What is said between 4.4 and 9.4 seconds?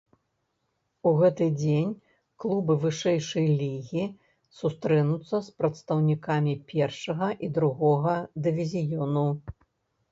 сустрэнуцца з прадстаўнікамі першага і другога дывізіёну.